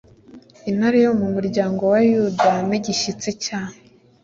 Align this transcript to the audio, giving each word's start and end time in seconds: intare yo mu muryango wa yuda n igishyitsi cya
intare 0.69 0.97
yo 1.05 1.11
mu 1.19 1.27
muryango 1.35 1.81
wa 1.93 1.99
yuda 2.09 2.49
n 2.69 2.71
igishyitsi 2.77 3.29
cya 3.43 3.61